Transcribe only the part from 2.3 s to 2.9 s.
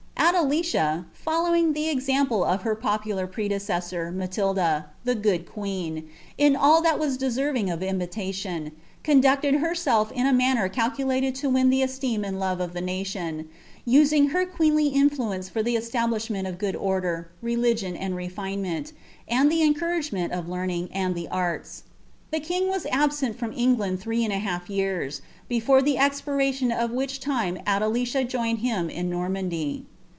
of her